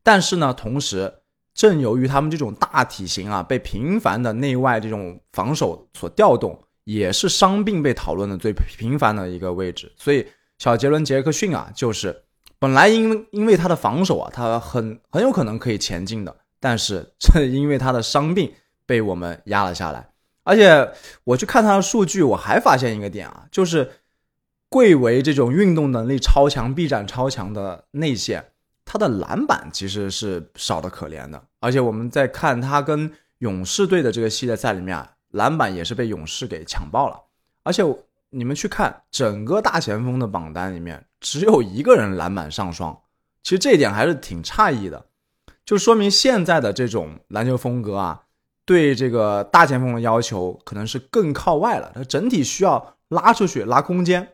[0.00, 1.12] 但是呢，同时
[1.52, 9.90] 正由于他们这种大体型啊，被频繁的内外这种防守所调动，也是伤病被讨论的最频繁的一个位置。
[9.96, 10.24] 所以
[10.58, 12.22] 小杰伦·杰克逊啊，就是
[12.60, 18.52] 本来因因为他的防守啊，他很很有可能可以前进的，但是正因为他的伤病
[18.86, 20.06] 被我们压了下来。
[20.44, 20.90] 而且
[21.24, 23.90] 我去看他的数据，我还发现一个点啊，就是
[24.70, 28.52] 贵为这种运动能力超强、臂展超强的内线。
[28.84, 37.20] 他的篮板其实是少的可怜的，而且我们在看他跟勇士队的这个系列赛里面啊，篮板也是被勇士给抢爆了。
[37.62, 37.84] 而且
[38.30, 42.98] 你们去看整个大前锋的榜单里面，只有一个人篮板上双，
[43.44, 45.06] 其实这一点还是挺诧异的，
[45.64, 48.22] 就说明现在的这种篮球风格啊，
[48.64, 54.26] 对这个大前锋的要求可能是更靠外了，他整体需要拉出去拉空间。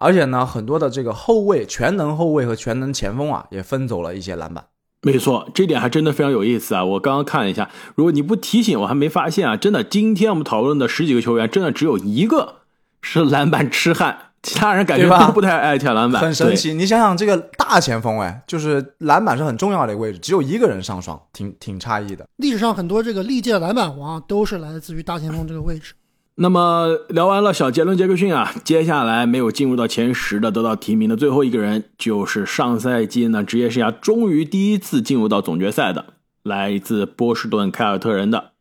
[0.00, 4.64] 而且呢，很多的这个后卫、全能后卫和全能前锋啊，也分走了一些篮板。
[5.02, 6.84] 没错，这点还真的非常有意思啊！
[6.84, 9.56] 我刚刚看了一下，如果你不提醒，我还没发现啊！
[9.56, 12.56] 真的，今天我们讨论的十几个球员，真的只有一个
[13.00, 16.74] 是篮板痴汉，其他人感觉都不太爱抢篮板，很神奇。
[16.74, 22.26] 你想想，这个大前锋，哎，就是篮板是很重要的一个位置，只有一个人上双，挺挺诧异的。
[22.36, 25.94] 历史上很多这个历届篮板王都是来自于大前锋这个位置。
[26.42, 38.52] 那么聊完了小杰伦·杰克逊啊，接下来没有进入到前十的得到提名的最后一个人，就是上赛季呢职业生涯终于第一次进入到总决赛的，来自波士顿凯尔特人的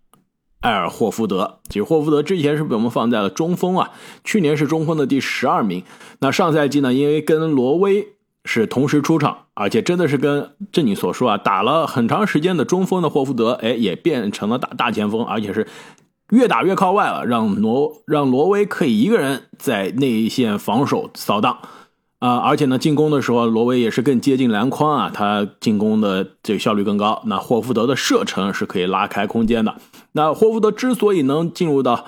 [0.60, 1.60] 埃尔霍福德。
[1.70, 3.92] 其实霍福德之前是被我们放在了中锋啊，
[4.26, 5.86] 去年是中锋的第十二名。
[6.20, 8.10] 那上赛季呢，因为跟罗威
[8.44, 15.66] 是同时出场，而且真的是跟正你所说啊，打了很长时间的中锋的霍福德，哎，也变成了大大前锋，而且是。
[16.30, 21.58] 越打越靠外了，让挪让罗威可以一个人在内线防守扫荡，
[22.20, 27.24] 啊，而且呢，进攻的时候罗威也是更接近篮筐啊，他进攻的这个效率更高。
[27.26, 29.76] 那霍福德的射程是可以拉开空间的。
[30.12, 32.06] 那霍福德之所以能进入到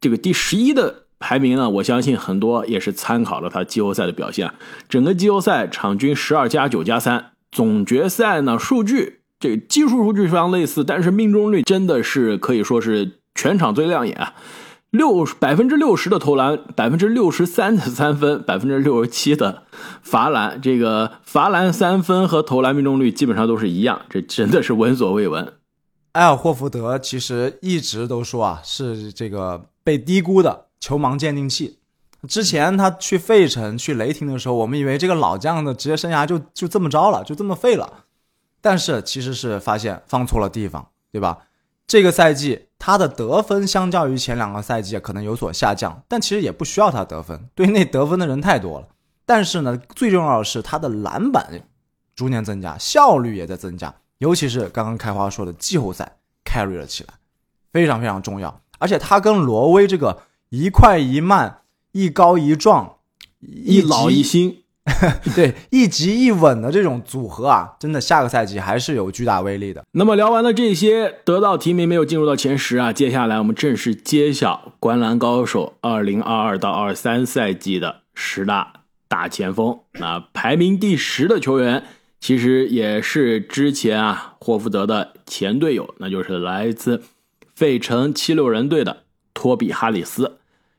[0.00, 4.50] 这个第十一的排名呢，我相信很多也是参考了他季后赛的表现。
[4.88, 13.19] 整个季后赛场均十二加九加三，总决赛呢数据这个技术数据非常类似，但是命中率真的是可以说是。
[13.40, 14.34] 全场最亮眼啊，
[14.90, 19.62] 六百分之六十的投篮，百分之六十三的三分，百分之六十七的
[20.02, 25.54] 罚篮，这个罚篮三分和投篮命中率基本上都是一样，这真的是闻所未闻。
[26.12, 31.78] 埃尔霍福德其实一直都说啊，是这个被低估的球盲鉴定器。
[32.28, 38.04] 之前他去费城、去雷霆的时候，我们以为这个老将的职业生涯就就这么着了，就这么废了。
[38.60, 41.38] 但是其实是发现放错了地方，对吧？
[41.86, 48.88] 这个赛季他的得分相较于前两个赛季可能有所下降，但其实也不需要他得分，队内得分的人太多了。
[49.26, 51.62] 但是呢，最重要的是他的篮板
[52.16, 57.12] 逐年增加，效率也在增加，尤其是刚刚开花说的季后赛 carry 了起来，
[57.70, 58.60] 非常非常重要。
[58.78, 61.60] 而且他跟罗威这个一快一慢、
[61.92, 62.96] 一高一壮、
[63.40, 64.64] 一老一新。
[65.36, 69.84] 对一急一稳的这种组合啊，真的下个赛季还是有巨大威力的。
[69.92, 79.78] 那么聊完了这些得到提名没有进入到前十啊，接下来我们正式揭晓《观篮高手》二零二二到二三赛季的十大大前锋。
[79.92, 81.84] 那排名第十的球员，
[82.18, 87.02] 其实也是之前啊霍福德的前队友，那就是来自
[87.54, 90.38] 费城七六人队的托比哈里斯。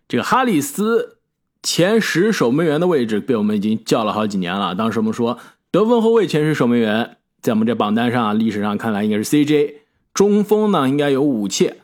[0.10, 1.20] 这个哈里斯。
[1.64, 4.74] 前十守门员的位置被我们已经叫了好几年了。
[4.74, 5.38] 当时我们说
[5.72, 9.76] 得分后卫前十守门员，在我们这榜单上历史上看来应该是 CJ。
[10.14, 11.78] 中锋呢应该有武切，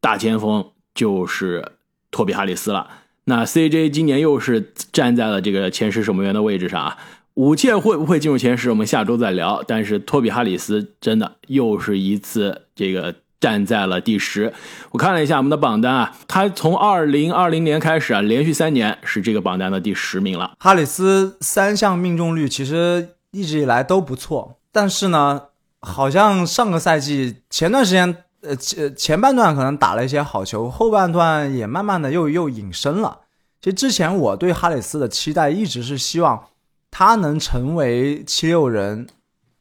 [0.00, 1.72] 大前锋就是
[2.10, 2.88] 托比哈里斯了。
[3.24, 6.98] 那 CJ 今年又是站在了这个前十守门员的位置上啊。
[7.34, 9.62] 武切会不会进入前十，我们下周再聊。
[9.66, 13.14] 但是托比哈里斯真的又是一次这个。
[13.40, 14.52] 站在了第十。
[14.90, 20.54] 我看了一下我们的榜单啊，他从二零二零年开始啊，连续三年是这个榜单的第十名了。
[20.58, 25.42] 哈里斯三项命中率其实一直以来都不错，但是呢，
[25.80, 33.20] 好像上个赛季前段时间，呃前前半段可能打了一些好球，后半段也慢慢的又又隐身了。
[33.60, 36.44] 其实之前我对哈里斯的期待一直是希望
[36.90, 39.06] 他能成为七六人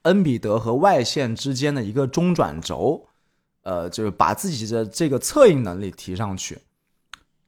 [0.04, 3.06] 恩比德和外线之间的一个中转轴，
[3.64, 6.60] 呃，就是把自己的这个策应能力提上去，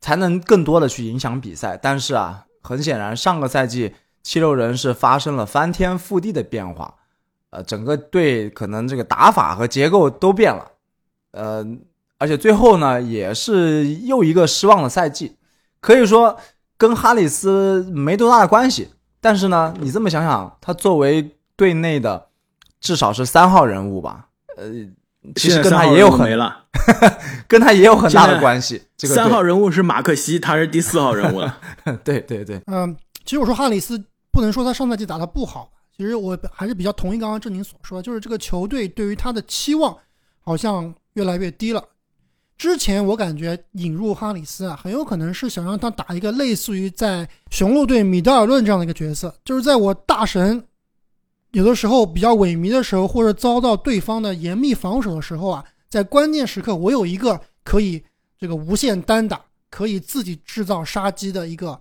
[0.02, 1.78] 才能更多的去影响比赛。
[1.78, 6.96] 但是啊，很显然上个赛季七六人是发生了翻天覆地的变化，
[7.52, 10.72] 呃，整个队可能这个打法和结构都变了，
[11.32, 11.66] 呃，
[12.18, 15.38] 而且最后呢，也是又一个失望的赛季。
[15.80, 16.36] 可以说
[16.78, 18.90] 跟哈里斯没多大的关系，
[19.22, 22.30] 但是呢，你这么想想，他作为队内的
[22.80, 24.66] 至少是三号人物吧，呃，
[25.36, 26.66] 其实跟他也有很没了，
[27.48, 28.82] 跟他也有很大的关系。
[28.98, 31.58] 这个三号人物是马克西，他是第四号人物了。
[32.04, 39.96] 对对对，嗯，其实我说哈里斯不能说他上赛季打的不好，其实我还是比较同意刚刚郑宁所说，就是这个球队对于他的期望
[40.42, 41.84] 好像越来越低了。
[42.58, 50.64] 之前我感觉引入哈里斯啊，很有可能是想让他打一个类似于在雄鹿队米德尔顿这样的一个角色，就是在我大神
[51.56, 58.04] 有的时候比较萎靡的时候，或者遭到对方的严密防守的时候啊，在关键时刻我有一个可以
[58.38, 59.40] 这个无限单打、
[59.70, 61.80] 可以自己制造杀机的一个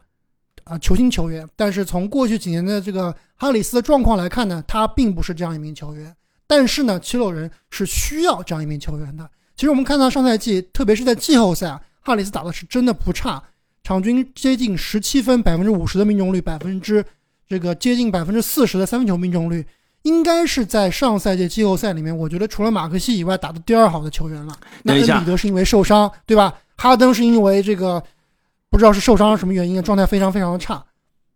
[0.62, 1.44] 啊球星球员。
[1.56, 6.14] 但是从过去几年的这个哈里斯的状况来看呢，他并不是这样一名球员。
[6.46, 9.28] 但是呢，七六人是需要这样一名球员的。
[9.56, 13.42] 其实我们看到上赛季，特别是在季后赛啊，哈里斯打的是真的不差，
[13.82, 17.04] 场均接近十七分，百分之五十的命中率，百分之
[17.48, 19.66] 这个接近百分之四十的三分球命中率，
[20.02, 24.56] 应该是在上赛季季后赛里面，我觉得除了马克西以外打的第二好的球员了。
[24.82, 26.52] 那恩比德是因为受伤，对吧？
[26.76, 28.02] 哈登是因为这个
[28.70, 30.84] 不知道是受伤什么原因，状态非常非常的差。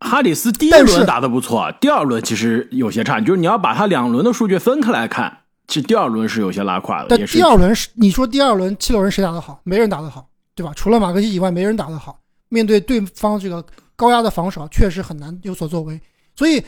[0.01, 5.39] 哈里斯第一轮打的不错，第二轮其实有些差，就是你要把他两轮的数据分开来看。
[5.67, 9.61] 其实第二轮是有些拉胯的，但第二轮是你说第二轮七六人谁打得好？
[9.65, 10.73] 没人打得好，对吧？
[10.75, 12.19] 除了马克西以外，没人打得好。
[12.49, 13.63] 面对对方这个
[13.99, 16.01] 高压的防守，确实很难有所作为。
[16.37, 16.63] 所以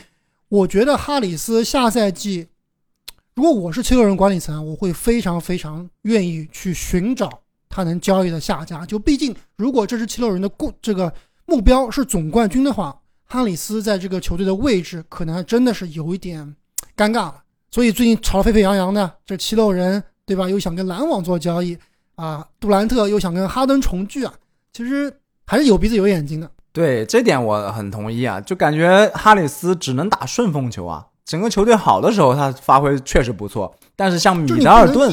[0.49, 2.45] 我觉得哈里斯下赛季，
[3.35, 7.39] 如果我是七六人管理层，我会非常非常愿意去寻找
[7.69, 8.85] 他能交易的下家。
[8.85, 11.13] 就毕竟，如果这支七六人的过这个
[11.45, 16.53] 目标是总冠军的话，哈里斯在这个球队的位置可能还真的是有一点
[16.97, 17.41] 尴尬了。
[17.71, 20.49] 所以最近吵得沸沸扬扬的，这七六人对吧？
[20.49, 21.77] 又想跟篮网做交易
[22.15, 24.33] 啊，杜兰特又想跟哈登重聚啊，
[24.73, 25.13] 其实
[25.45, 26.51] 还是有鼻子有眼睛的。
[26.73, 31.05] 对这点我很同意啊，就感觉哈里斯只能打顺风球啊。
[31.25, 35.11] 整个球队好的时候，他发挥确实不错，但是像米德尔顿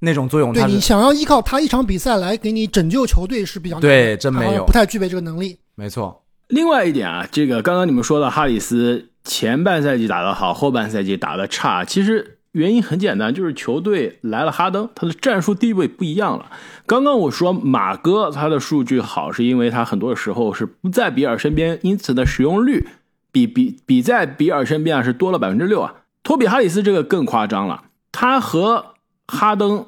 [0.00, 5.58] 那种作用，对你想要依靠他一场比赛来给你拯救球队是比较对，真没有，不太具备这个能力。
[5.74, 6.22] 没错。
[6.48, 9.06] 另外一点啊，这个刚刚你们说的哈里斯。
[9.22, 16.50] 前半赛季打得好，后半赛季打得差，其实原因很简单，就是球队来了哈登，他的战术地位不一样了。
[16.86, 22.88] 刚刚我说马哥他的数据好，是因为他很多时候是不在比尔身边，因此的使用率
[23.30, 25.94] 比比比在比尔身边啊是多了百分之六啊。
[26.22, 28.94] 托比哈里斯这个更夸张了，他和
[29.28, 29.86] 哈登，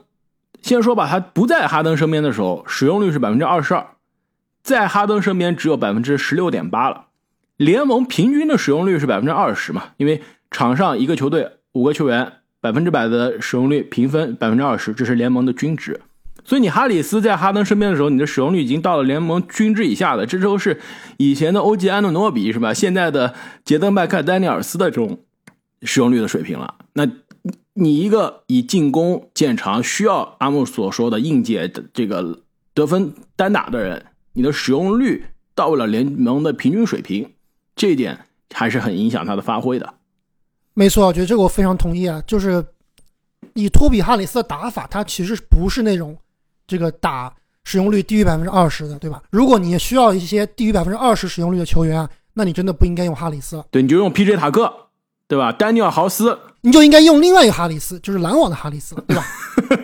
[0.63, 3.87] 先说吧，他不在哈登身边的时候，使用率是百分之二十二，
[4.63, 7.07] 在哈登身边只有百分之十六点八了。
[7.57, 9.91] 联盟平均的使用率是百分之二十嘛？
[9.97, 16.01] 因为场上一个球队五个球员，百分之百的使用率评分百分之二十，这是联盟的均值。
[16.45, 20.81] 所以你哈里斯在哈登身边的时候，你的使用率已经到了联盟均值以下了，这时候是
[21.17, 22.73] 以前的欧吉安诺诺比是吧？
[22.73, 25.21] 现在的杰登麦克丹尼尔斯的这种
[25.83, 26.77] 使用率的水平了。
[26.95, 27.07] 那
[27.75, 32.41] 你一个以进攻见长，需要阿木所说的应届的这个
[32.75, 37.31] 得分单打的人，你的使用率到了联盟的平均水平。
[37.75, 39.95] 这一点还是很影响他的发挥的。
[40.75, 42.23] 没错，我觉得这个我非常同意啊。
[42.27, 42.65] 就是
[43.55, 46.17] 以托比哈里斯的打法，他其实不是那种
[46.67, 47.33] 这个打
[47.65, 49.23] 使用率低于百分之二十的，对吧？
[49.31, 53.63] 如果你需要一些低于百分之二十使用率的球员啊，那你真的不应该用哈里斯。
[53.71, 54.37] 对，你就用 P.J.
[54.37, 54.73] 塔克，
[55.29, 55.53] 对吧？
[55.53, 59.25] 丹尼尔豪斯，你就应该用另外一个哈里斯，就是篮网的哈里斯，对吧？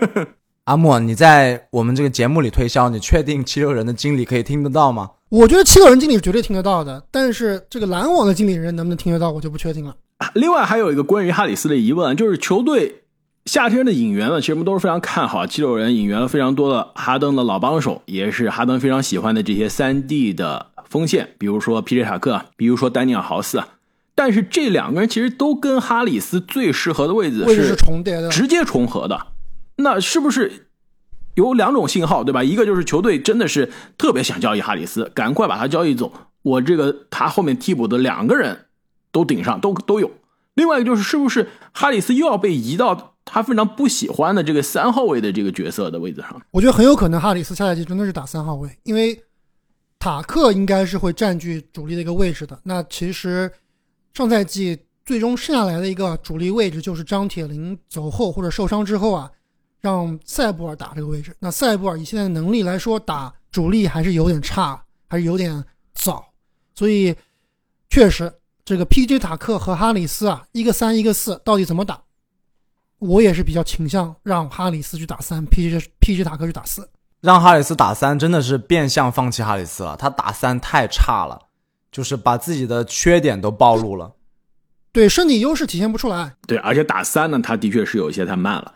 [0.64, 5.11] 阿莫，你在我们这个节目里推销，你确定七六人的经理可以听得到吗？
[5.29, 9.94] 我觉得七六人经理绝对听得到的，但是这个篮网的经理人能不能听得到，我就不确定了。
[10.35, 13.03] 另外还有一个关于哈里斯的疑问，就是球队
[13.47, 15.47] 夏天的引援呢，其实我们都是非常看好。
[15.47, 23.62] 七六人引援了非常多的哈登的老帮手，也是哈登非常喜欢的这些三 D 的锋线，比如说皮杰塔克，比如说丹尼尔豪斯。
[24.14, 29.29] 但是这两个人其实都跟哈里斯最适合的位置是重叠的，直接重合的。
[29.77, 30.66] 那是不是？
[31.37, 32.43] 有两种信号，对吧？
[32.43, 36.12] 一个就是球队真的是特别想交易哈里斯，赶快把他交易走。
[36.43, 38.66] 我这个他后面替补的两个人
[39.13, 40.11] 都顶上，都都有。
[40.55, 46.43] 另外一个就是，是不是哈里斯又要被移到他非常不喜欢的这个三号位的这个角色的位置上？
[46.51, 49.23] 我觉得很有可能哈里斯下赛季真的是打三号位，因为
[49.99, 52.59] 塔克应该是会占据主力的一个位置的。
[52.65, 53.51] 那其实
[54.15, 59.31] 上赛季最终剩下来的一个主力位置就是张铁林走后或者受伤之后啊，
[59.81, 61.35] 让塞布尔打这个位置。
[61.39, 66.25] 那塞布尔以现在能力来说，打主力还是有点差，还是有点早。
[66.75, 67.15] 所以
[67.89, 68.33] 确实，
[68.69, 72.03] 这个 PJ 塔克和哈里斯啊，一个三一个四，到底怎么打？
[72.99, 76.91] 我也是比较倾向让哈里斯去打三，PJ PJ 塔克去打四。
[77.23, 81.47] 让哈里斯打三真的是变相放弃哈里斯了，他打三太差了，
[81.91, 84.12] 就是把自己的缺点都暴露了。
[84.93, 86.35] 对身体优势体现不出来。
[86.47, 88.75] 对，而且打三呢，他的确是有一些太慢了。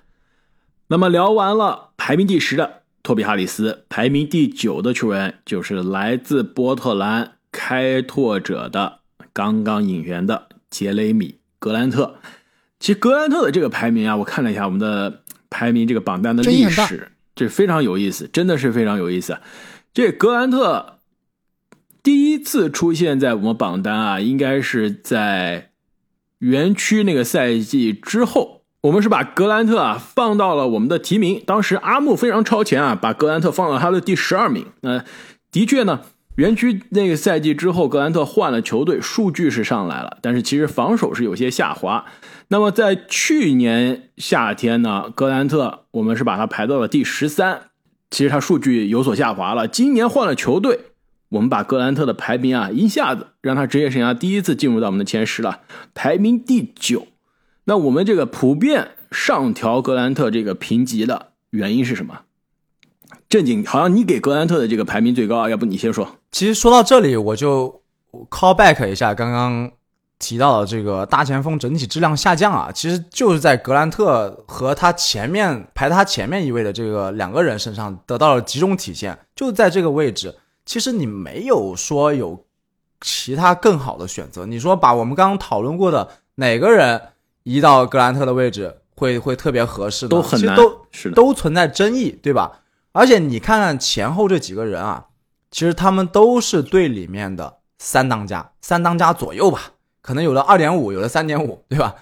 [0.87, 9.01] 那么聊完了排名第十的托比哈里斯，排名第九的球员就是来自波特兰开拓者的
[9.33, 12.17] 刚刚引援的杰雷米格兰特。
[12.79, 17.13] 其实格兰特的这个排名啊，我看了一下我们的排名这个榜单的历史。
[17.35, 19.39] 这非常有意思，真的是非常有意思。
[19.95, 20.99] 这格兰特
[22.03, 25.71] 第一次出现在我们榜单啊，应该是在
[26.39, 28.61] 园区那个赛季之后。
[28.83, 34.67] 我们是把格兰特啊放到了我们的提名，当时阿木非常超前啊，把格兰特放到他的第十二名。
[34.81, 35.05] 那
[35.53, 36.01] 的确呢，
[36.37, 42.07] 园区那个赛季之后，格兰特换了球队，数据是上来了，但是其实防守是有些下滑。
[42.49, 47.71] 那么在去年夏天呢，格兰特我们是把他排到了第十三，
[48.11, 49.69] 其实他数据有所下滑了。
[49.69, 50.81] 今年换了球队，
[51.29, 55.61] 我们把格兰特的排名啊一下子让他职业生涯第一次进入到我们的前十了，
[55.93, 57.09] 排名第九。
[57.65, 62.23] 那我们这个普遍上调格兰特这个评级的原因是什么？
[63.33, 66.07] 正经，好像你给格兰特的这个排名最高，要不你先说。
[66.31, 67.81] 其实说到这里，我就
[68.29, 69.73] call back 一下刚刚。
[70.19, 80.33] 提到的这个大前锋整体质量下降啊，其实就是在格兰特和他前面排他前面一位的这个两个人身上得到了集中体现，就在这个位置。
[80.65, 82.45] 其实你没有说有
[83.01, 84.47] 其他更好的选择。
[84.47, 87.03] 你说把我们刚刚讨论过的哪个人
[87.43, 90.07] 移到格兰特的位置会会特别合适？
[90.07, 92.61] 都很难，都是都存在争议，对吧？
[92.93, 95.07] 而且你看看前后这几个人啊，
[95.51, 99.73] 其实他们都是队里面的三当家，三当家左右吧。
[100.01, 101.95] 可能有了二点五，有了三点五，对吧？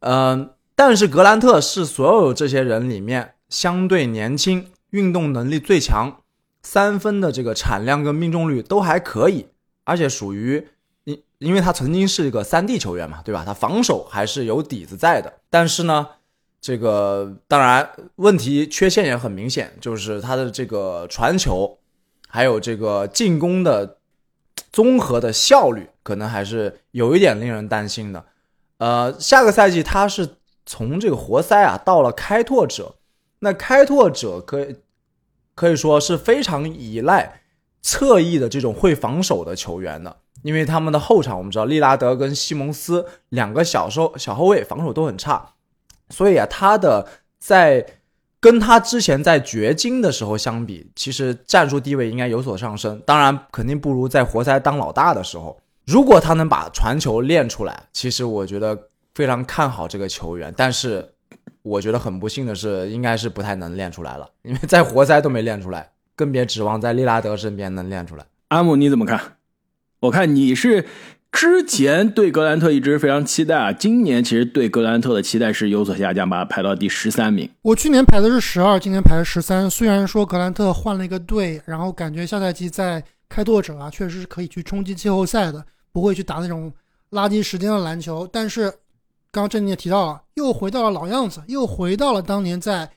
[0.00, 6.20] 嗯，但是格兰特是所有这些人里面相对年轻、运动能力最强、
[6.62, 9.48] 三分的这个产量跟命中率都还可以，
[9.84, 10.68] 而且属于
[11.04, 13.42] 因因为他曾经是一个三 D 球员嘛，对吧？
[13.44, 15.40] 他防守还是有底子在的。
[15.50, 16.06] 但是呢，
[16.60, 21.78] 这个当然问题缺陷也很明显，就是他的这个传球，
[22.28, 23.96] 还有这个进攻的。
[24.72, 28.24] 综合的效率可能还是有一点令人担心的。
[28.78, 32.94] 呃，下个赛季他是从这个活塞啊到了开拓者，
[33.40, 34.76] 那开拓者可以
[35.56, 37.42] 可以说是非常依赖
[37.82, 45.54] 侧翼的这种会防守的球员的，因为他们的后场我们知道利拉德跟西蒙斯两个小收小后卫防守都很差，
[46.10, 47.06] 所以啊他的
[47.38, 47.86] 在。
[48.42, 52.98] 跟他之前在掘金的时候相比，其实战术地位应该有所上升。
[53.04, 55.60] 当然，肯定不如在活塞当老大的时候。
[55.84, 60.54] 如果他能把传球练出来，其实我觉得非常看好这个球员。
[60.56, 61.06] 但是，
[61.60, 68.24] 我觉得很不幸的是，应该是不太能练出来了， 因为在活塞都没练出来，更别指望在利拉德身边能练出来。
[68.48, 69.36] 阿姆，你怎么看？
[70.00, 70.86] 我看你是。
[71.32, 77.48] 之前对格兰特一直非常期待啊，今年其实对格兰特的期待是有所下降，把他排到第十三名。
[77.62, 79.70] 我去年排的是十二，今年排的十三。
[79.70, 86.70] 虽然说格兰特换了一个队，然后感觉下赛季在开拓者啊，确实是可以去冲击季后赛的，不会去打那种
[87.12, 88.28] 垃圾时间的篮球。
[88.30, 88.64] 但是
[89.30, 92.90] 刚刚郑你也提到了，又回到了老样子，又回到了当年在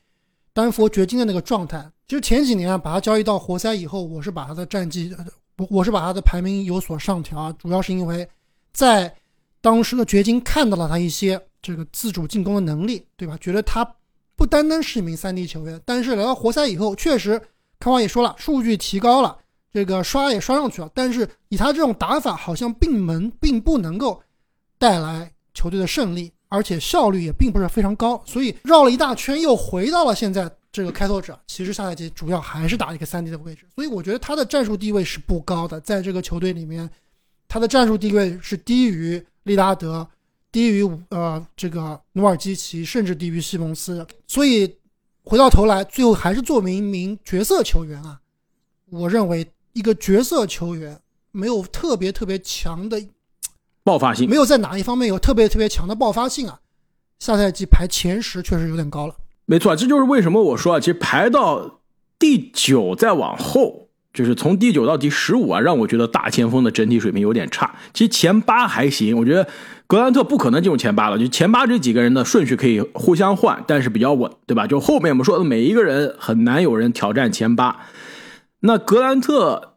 [0.53, 1.87] 丹佛掘金的那个状态。
[2.07, 5.15] 其实前几年啊，把他交易到活塞以后，我是把他的战绩。
[5.57, 8.27] 我我是把他的排名有所上调啊，主要是因为
[8.71, 9.13] 在
[9.61, 13.37] 当时的掘金看到了他一些这个自主进攻的能力，对吧？
[13.39, 13.87] 觉得他
[14.35, 17.39] 不单单是一名三 D 球员，但是来到活塞以后，确实
[17.79, 19.37] 康华也说了，数据提高了，
[19.71, 24.21] 这个刷也刷上去了，但是以他这种打法，好像并能并不能够
[24.77, 30.51] 带来球队的胜利，而且效率也并不是非常高，所以绕了一大圈又回到了现在。
[30.73, 36.89] 这个开拓者其实下赛季主要还是打一个三 D 的位置，所以我觉得他的战术地位是不高的，在这个球队里面，
[37.47, 40.09] 他的战术地位是低于利拉德，
[40.51, 44.05] 低于呃这个努尔基奇，甚至低于西蒙斯。
[44.25, 44.75] 所以
[45.23, 48.19] 回到头来，最后还是作为一名角色球员啊，
[48.89, 50.99] 我认为一个角色球员
[51.31, 52.99] 没有特别特别强的
[53.83, 56.59] 爆发性，没有在哪一方面有特别特别强的爆发性啊，
[57.19, 59.15] 下赛季排前十确实有点高了。
[59.45, 61.81] 没错，这就是为什么我说啊，其实排到
[62.17, 67.75] 第九再往后，就是从第九到第十五啊，让我觉得大前锋的整体水平有点差。
[67.93, 69.45] 其实前八还行，我觉得
[69.85, 71.19] 格兰特不可能进入前八了。
[71.19, 74.65] 就前八这几个人的顺序可以互相换，但是比较稳，对吧？
[74.65, 77.81] 就后面我们说的每一个人很难有人挑战前八。
[78.61, 79.73] 那格兰特，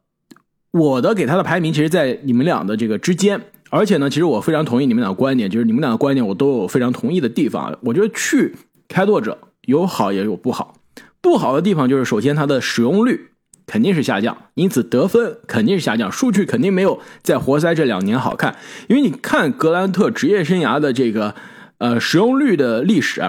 [0.71, 3.41] 我的给他的排名其实，在你们俩的这个之间。
[3.69, 7.77] 而且呢，其实我非常同意你们俩的观点，就是你们俩的观点我都有非常同意的地方。
[7.83, 8.55] 我觉得去
[8.87, 9.37] 开拓者
[9.67, 10.75] 有好也有不好，
[11.21, 13.33] 不好的地方就是首先它的使用率。
[13.69, 18.55] 肯定是下降，因此得分肯定是下降，数据肯定没有在活塞这两年好看。
[18.87, 21.35] 因为你看格兰特职业生涯的这个
[21.79, 23.29] 呃使用率的历史，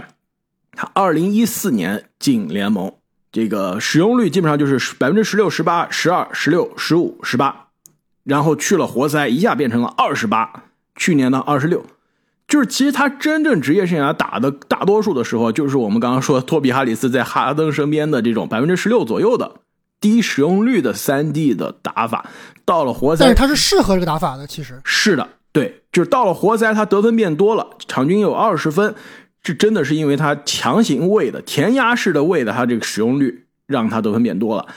[0.73, 2.93] 他二零一四年进联盟，
[3.31, 7.69] 这个使用率基本上就是百分之十六、十八、十二、十六、十五、十八，
[8.23, 10.65] 然后去了活塞一下变成了二十八，
[10.95, 11.83] 去年的二十六，
[12.47, 19.51] 就是其实他真正职业生涯打的大多数的时候，就是我们刚刚说托比哈里斯在哈登身边的这种百分之十六左右的。
[19.99, 22.29] 低使用率的三 D 的打法，
[22.65, 24.45] 到了活塞，但是他是适合这个打法的。
[24.45, 28.93] 其实是的，对，就是到了活塞，他得分变多了，场均有二十分，
[29.41, 34.67] 这真的是因为他强行喂的填鸭式的喂的，他这个使用率让他得分变多了。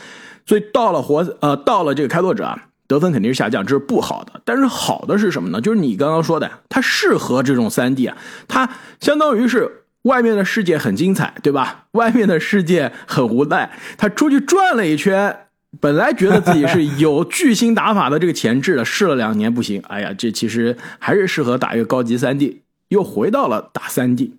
[0.47, 4.43] 所以到了活呃，到了这个开拓者啊，得分肯定是下降，这是不好的。
[4.45, 5.61] 但是好的是什么呢？
[5.63, 8.19] 就是你刚刚说的，他适合这种三 D 啊，
[8.49, 8.69] 他
[9.01, 9.77] 相当于是。
[10.05, 11.85] 外面的世界很精彩，对吧？
[11.91, 13.71] 外面的世界很无奈。
[13.99, 15.41] 他出去转了一圈，
[15.79, 19.83] 本来觉得自己是有巨星打法的这个潜质的，试了两年不行。
[19.89, 24.39] 哎呀，这其实还是适合打一个高级三 D，又回到了打三 D。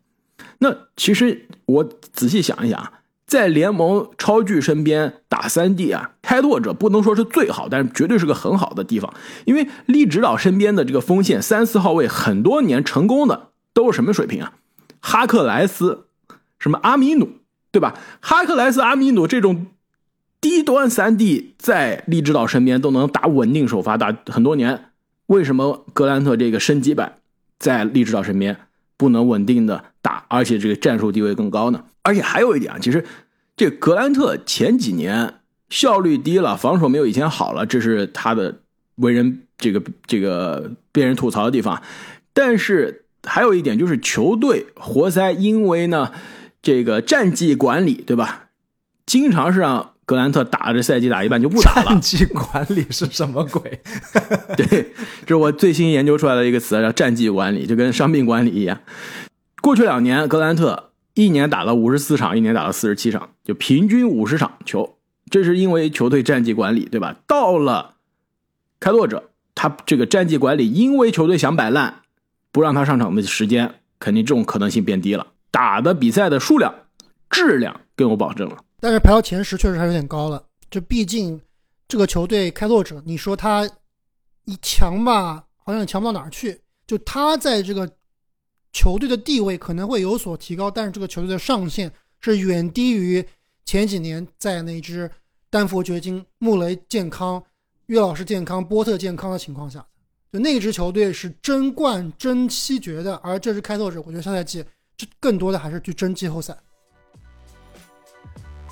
[0.58, 2.94] 那其实我仔细想一想，
[3.32, 9.14] 在联盟超巨身边打三 D 啊，开拓者不能说是最好，但是绝对是个很好的地方。
[9.46, 14.52] 因为利指导身边的这个锋线三四号位，很多年成功的都是什么水平啊？
[15.00, 16.08] 哈克莱斯，
[16.60, 17.30] 什么阿米努，
[17.72, 17.98] 对吧？
[18.20, 19.68] 哈克莱斯、阿米努这种
[20.42, 24.90] 低端三 D 在利指导身边都能打稳定首发打很多年，
[25.28, 27.20] 为什么格兰特这个升级版
[27.58, 28.58] 在利指导身边
[29.02, 31.84] 不能稳定的打，而且这个战术地位更高呢？
[32.04, 33.04] 而且还有一点啊，其实
[33.58, 35.40] 这格兰特前几年
[35.72, 38.60] 效率低了，防守没有以前好了，这是他的
[38.98, 41.82] 为人这个这个被人吐槽的地方，
[42.34, 43.00] 但是。
[43.24, 46.12] 还有一点就是球队活塞，因为呢，
[46.64, 48.50] 这个战绩管理，对吧？
[49.06, 51.86] 经常是让格兰特打这赛季打一半就不打了。
[51.96, 53.80] 战绩管理是什么鬼？
[54.58, 54.66] 对，
[55.22, 58.78] 这是我最新研究出来的一个词，叫战绩管理，就跟伤病管理一样。
[59.62, 64.98] 过去两年，格兰特一年打了五十四场，一年打了四十七场，就平均五十场球。
[65.30, 67.16] 这是因为球队战绩管理，对吧？
[67.26, 67.94] 到了
[68.82, 72.02] 开拓者，他这个战绩管理，因为球队想摆烂。
[72.52, 75.28] 不让他上场的时间，肯定这种可能性变低了。
[75.52, 76.76] 打的比赛的数量、
[77.30, 78.58] 质量更有保证了。
[78.82, 80.44] 但是排到前十确实还有点高了。
[80.70, 81.40] 就毕竟
[81.88, 83.70] 这个球队开拓者，你说他
[84.46, 86.60] 一强吧，好像也强不到哪儿去。
[86.88, 87.90] 就他在这个
[88.74, 93.24] 球队的地位可能会有所提高，但是这个球队的上限是远低于
[93.64, 95.10] 前几年在那支
[95.50, 97.42] 丹佛掘金、穆雷健康、
[97.86, 99.86] 岳老师健康、波特健康的情况下。
[100.32, 104.64] 就那支球队是争冠争七绝的，而这支开拓者，我觉得下赛季
[104.96, 106.58] 这更多的还是去争季后赛。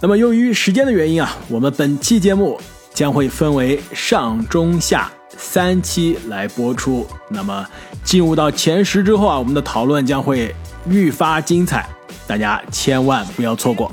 [0.02, 2.58] 那么由于时间的原因啊，我们本期节目
[2.94, 7.06] 将会分为上中下三期来播出。
[7.30, 7.68] 那么
[8.04, 10.56] 进入到前十之后啊，我们的讨论将会
[10.88, 11.86] 愈发精彩，
[12.26, 13.92] 大家千万不要错过。